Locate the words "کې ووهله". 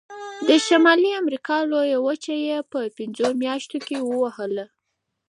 3.87-4.65